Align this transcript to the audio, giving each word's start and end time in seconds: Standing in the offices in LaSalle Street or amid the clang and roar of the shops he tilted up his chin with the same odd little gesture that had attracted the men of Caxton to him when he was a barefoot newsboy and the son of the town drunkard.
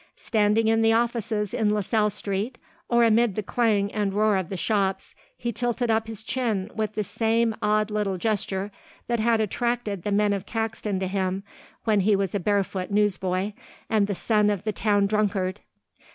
Standing 0.17 0.67
in 0.67 0.81
the 0.81 0.93
offices 0.93 1.53
in 1.53 1.71
LaSalle 1.71 2.09
Street 2.09 2.57
or 2.89 3.03
amid 3.03 3.35
the 3.35 3.43
clang 3.43 3.93
and 3.93 4.15
roar 4.15 4.35
of 4.35 4.49
the 4.49 4.57
shops 4.57 5.13
he 5.37 5.51
tilted 5.51 5.91
up 5.91 6.07
his 6.07 6.23
chin 6.23 6.71
with 6.73 6.95
the 6.95 7.03
same 7.03 7.55
odd 7.61 7.91
little 7.91 8.17
gesture 8.17 8.71
that 9.05 9.19
had 9.19 9.39
attracted 9.39 10.01
the 10.01 10.11
men 10.11 10.33
of 10.33 10.47
Caxton 10.47 10.99
to 11.01 11.07
him 11.07 11.43
when 11.83 11.99
he 11.99 12.15
was 12.15 12.33
a 12.33 12.39
barefoot 12.39 12.89
newsboy 12.89 13.53
and 13.91 14.07
the 14.07 14.15
son 14.15 14.49
of 14.49 14.63
the 14.63 14.73
town 14.73 15.05
drunkard. 15.05 15.61